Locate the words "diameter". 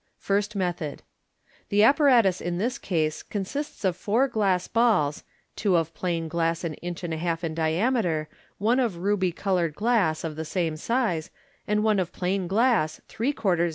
7.53-8.27